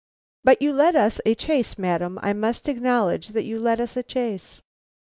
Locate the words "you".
0.63-0.73, 3.45-3.59